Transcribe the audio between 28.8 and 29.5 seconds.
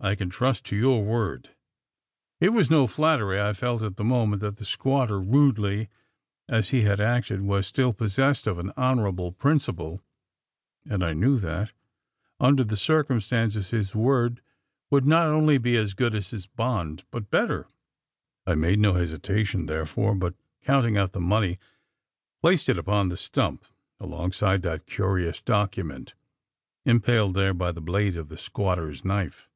knife.